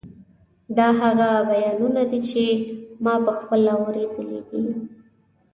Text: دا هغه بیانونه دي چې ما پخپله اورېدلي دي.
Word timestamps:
دا 0.77 0.87
هغه 1.01 1.29
بیانونه 1.49 2.01
دي 2.11 2.19
چې 2.29 2.43
ما 3.03 3.15
پخپله 3.25 3.71
اورېدلي 3.81 4.39
دي. 4.49 4.63